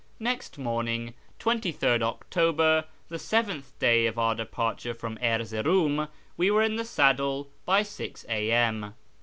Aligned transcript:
Next 0.19 0.57
morning 0.57 1.13
(23rd 1.39 2.01
October), 2.01 2.85
the 3.09 3.19
seventh 3.19 3.77
day 3.77 4.07
of 4.07 4.17
our 4.17 4.33
departure 4.33 4.95
from 4.95 5.19
Erzeroum, 5.21 6.07
we 6.35 6.49
were 6.49 6.63
in 6.63 6.75
the 6.75 6.85
saddle 6.85 7.51
by 7.67 7.83
6 7.83 8.25
a.m. 8.27 8.95